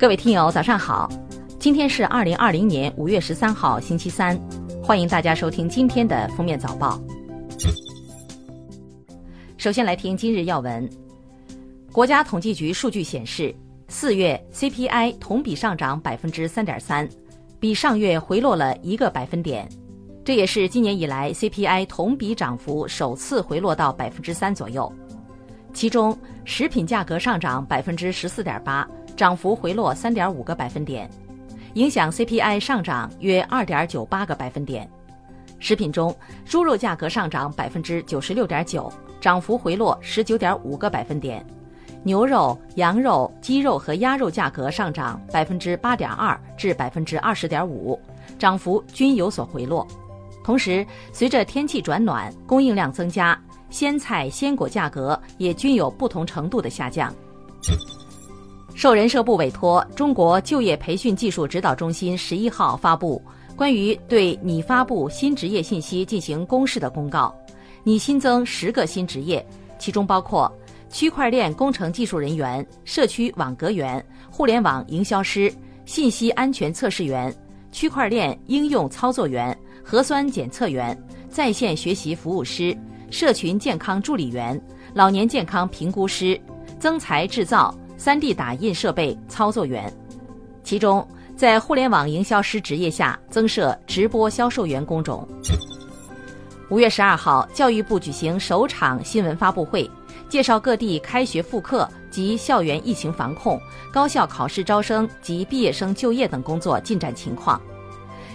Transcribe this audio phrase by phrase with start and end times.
[0.00, 1.06] 各位听友，早上好！
[1.58, 4.34] 今天是二零二零年五月十三号，星期三，
[4.82, 6.98] 欢迎大家收听今天的封面早报。
[9.58, 10.88] 首先来听今日要闻。
[11.92, 13.54] 国家统计局数据显示，
[13.88, 17.06] 四月 CPI 同比上涨百分之三点三，
[17.58, 19.68] 比上月回落了一个百分点，
[20.24, 24.90] 这也是今年以来 CPI 同比涨幅首次回落到百分之三左右。
[25.74, 28.88] 其中，食品价格上涨百分之十四点八。
[29.20, 31.06] 涨幅回落三点五个百分点，
[31.74, 34.90] 影响 CPI 上涨约二点九八个百分点。
[35.58, 36.16] 食品中，
[36.46, 41.38] 猪肉价格上涨百分之九十六点九，涨幅回落十九点五个百分点；
[42.02, 48.00] 牛肉、羊肉、鸡肉和鸭肉价格上涨百分之八点二至百分之二十点五，
[48.38, 49.86] 涨幅均有所回落。
[50.42, 57.14] 同时，随着天气转暖，供应量增加，鲜菜、鲜果价格也均有不同程度的下降。
[58.80, 63.22] 受人社部委托，中国就业培训技术指导中心十一号发布
[63.54, 67.30] 关于对拟发布新职业信息进行公示的公告，
[67.84, 69.46] 拟新增十个新职业，
[69.78, 70.50] 其中包括
[70.88, 75.52] 区块链工程技术人员、社区网格员、互联网营销师、
[75.84, 77.30] 信息安全测试员、
[77.70, 82.74] 区块链应用操作员、核酸检测员、在线学习服务师、
[83.10, 84.58] 社群健康助理员、
[84.94, 86.40] 老年健康评估师、
[86.78, 87.78] 增材制造。
[88.00, 89.92] 3D 打印设备操作员，
[90.64, 91.06] 其中
[91.36, 95.28] 在互联网营销师职业下增设直播销售员工种。
[96.70, 99.88] 五月十二号，教育部举行首场新闻发布会，
[100.30, 103.60] 介绍各地开学复课及校园疫情防控、
[103.92, 107.60] 高校考试招生及毕业生就业等工作进展情况。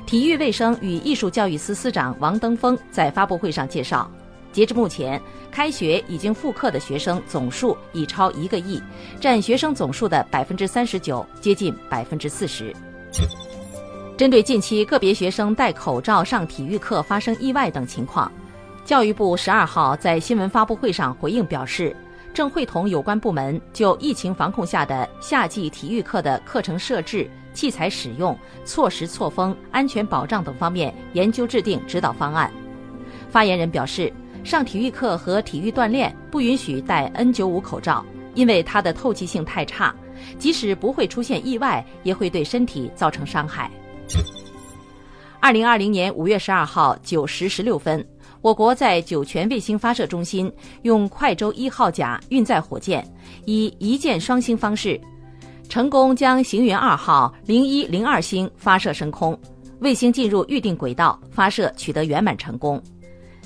[0.05, 4.07] 体育卫生与艺术教育司司长王登峰在发布会上介绍。
[4.55, 8.81] 截至目前，开学已经复课的学生总数已超一个亿，
[9.19, 12.73] 占学生总数的百分之三十九，接近百分之四十。
[14.15, 18.31] 针对近期个别学生戴口罩上体育课发生意外等情况，
[18.85, 21.93] 教育部十二号在新闻发布会上回应表示，
[22.33, 28.33] 正会同有关部门就疫情防控下的夏季体育课的课程设置、器材使用、
[28.63, 32.49] 措施错峰、安全保障等方面研究制定指导方案。
[33.29, 34.09] 发言人表示。
[34.45, 39.93] 上体育课和体育锻炼不允许戴 N95 口罩，因为它的透气性太差，
[40.37, 43.71] 即使不会出现意外，也会对身体造成伤害。
[45.39, 48.07] 二零二零年五月十二号九时十六分，
[48.41, 50.51] 我国在酒泉卫星发射中心
[50.83, 53.03] 用快舟一号甲运载火箭，
[53.45, 55.01] 以一箭双星方式，
[55.67, 59.35] 成功将行云二号零一零二星发射升空，
[59.79, 62.79] 卫星进入预定轨道，发射取得圆满成功。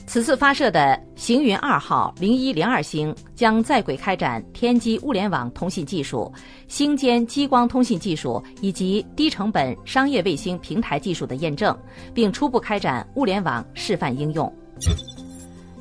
[0.10, 6.34] 此次发射的行云二号零一零二星将在轨开展天基物联网通信技术、
[6.68, 11.78] 星间激光通信技术以及低成本商业卫星平台技术的验证，
[12.12, 14.52] 并初步开展物联网示范应用。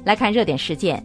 [0.04, 1.02] 来看热点事件，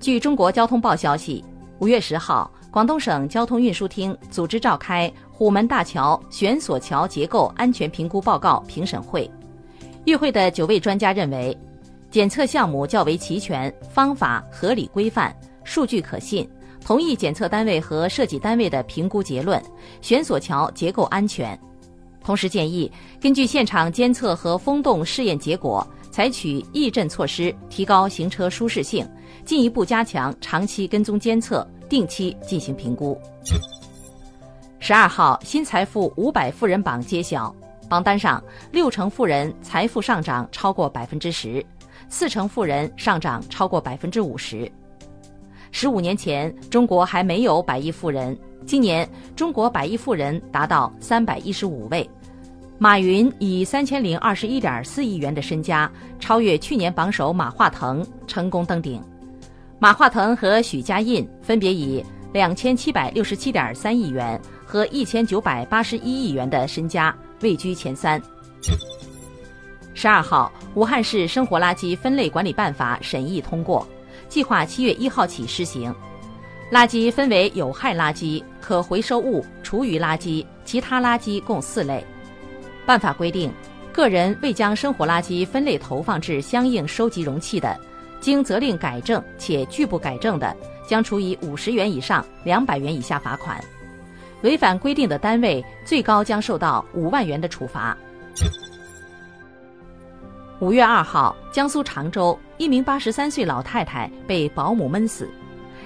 [0.00, 1.44] 据中国交通报消息，
[1.78, 9.30] 五月十号，广东省交通运输厅组织召开虎门大桥悬索桥结构安全评估报告评审会，
[10.06, 11.56] 与会的九位专家认为。
[12.14, 16.48] 检测项目较为齐全，方法合理规范，数据可信，
[16.80, 19.60] 同意检测单位和设计单位的评估结论，
[20.00, 21.58] 悬索桥结构安全。
[22.22, 22.88] 同时建议
[23.20, 29.04] 根据现场监测和风洞试验结果，采取抑震措施，提高行车舒适性，
[29.44, 33.20] 进一步加强长期跟踪监测，定期进行评估。
[34.78, 37.52] 十二号，新财富五百富人榜揭晓，
[37.88, 41.60] 榜单上六成富人财富上涨超过百分之十。
[42.08, 44.70] 四成富人上涨超过百分之五十。
[45.70, 52.08] 十五年前，中国还没有百亿富人，今年中国百亿富人达到三百一十五位。
[52.78, 59.02] 马云以三千零二十一点四亿元的身家，超越去年榜首马化腾，成功登顶。
[59.78, 68.20] 马化腾和许家印分别以两千七百六十七点三亿元和一千九百八十一亿元的身家位居前三。
[69.96, 73.86] 十二号，武汉市生活垃圾分类管理办法审议通过，
[74.28, 75.94] 计划七月一号起施行。
[76.70, 82.04] 垃圾分为有害垃圾、可回收物、厨余垃圾、其他垃圾共四类。
[82.84, 83.52] 办法规定，
[83.92, 87.78] 个人未将生活垃圾分类投放至相应收集容器的，
[88.20, 90.54] 经责令改正且拒不改正的，
[90.88, 93.56] 将处以五十元以上两百元以下罚款；
[94.42, 97.96] 违反规定的单位，最高将受到五万元的处罚。
[100.60, 105.28] 五月二号，江苏常州一名八十三岁老太太被保姆闷死。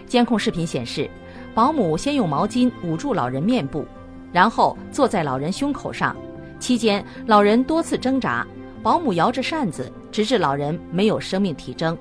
[0.07, 1.11] 监控视频显示，
[1.55, 3.87] 保姆先用毛巾捂住老人面部，
[4.31, 6.15] 然后坐在老人胸口上，
[6.61, 8.47] 期间老人多次挣扎，
[8.83, 11.97] 保姆摇着扇子，直至老人没有生命体征。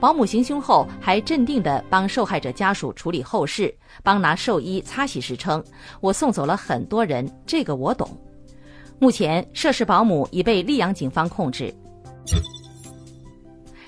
[0.00, 5.62] 保姆行凶后还镇定地帮受害者家属处理后事，帮拿寿衣擦洗时称
[6.02, 8.10] ：“我送走了很多人，这个我懂。”
[8.98, 11.72] 目前涉事保姆已被溧阳警方控制。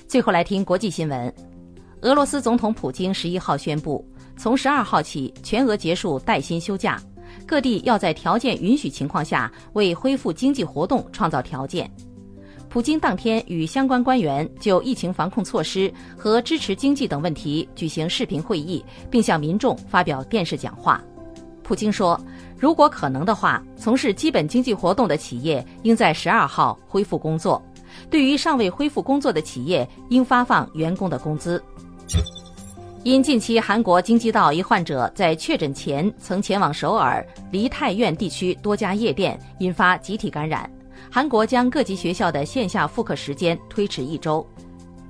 [0.09, 1.33] 最后来听国际新闻，
[2.03, 4.05] 俄罗斯总统普京十一号宣布，
[4.37, 7.01] 从十二号起全俄结束带薪休假，
[7.47, 11.91] 各地要在条件允许情况下为恢复经济活动创造条件。
[12.69, 21.03] 普京当天与相关官员就疫情防控措施和支持经济等问题举行视频会议，并向民众发表电视讲话。
[21.63, 22.21] 普京说
[22.59, 27.61] ：“如果可能的话，从事基本经济活动的企业应在十二号恢复工作；
[28.11, 31.63] 对于尚未恢复工作的企业，应发放员工的工资。”
[33.05, 40.69] 因近期韩国京畿道一患者在确诊前曾前往首尔、梨泰院地区多家夜店，引发集体感染。
[41.09, 44.45] 韩国将各级学校的线下复课时间推迟一周，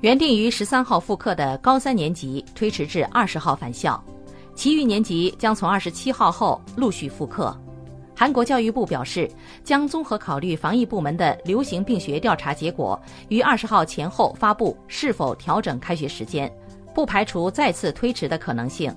[0.03, 4.03] 原定于十三号复课的高三年级推迟至二十号返校，
[4.55, 7.59] 其余年级将从二十七号后陆续复课。
[8.19, 9.31] 韩国教育部表示，
[9.63, 12.99] 将综合考虑防疫部门的流行病学调查结果，
[13.29, 16.51] 于二十号前后发布是否调整开学时间，
[16.95, 18.91] 不排除再次推迟的可能性。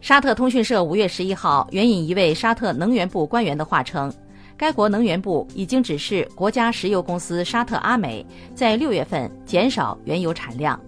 [0.00, 4.12] 沙特通讯社五月十一号援引一位沙特能源部官员的话称。
[4.56, 8.26] 该国能源部已经指示国家石油公司沙特阿美
[8.56, 10.78] 在六月份减少原油产量。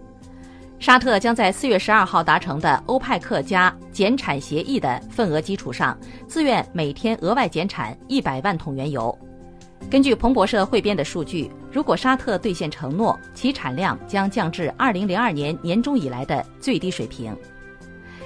[0.80, 5.96] 沙特将在四月十二号达成的欧派克加减产协议的份额基础上，
[6.26, 9.16] 自愿每天额外减产一百万桶原油。
[9.90, 17.36] 根据彭博社汇编的数据，如果沙特兑现承诺，其产量将降至二零零二年年中以来的最低水平。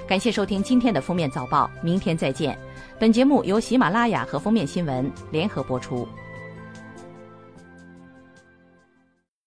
[0.07, 2.57] 感谢收听今天的封面早报，明天再见。
[2.97, 6.07] 本节目由喜马拉雅和封面新闻联合播出。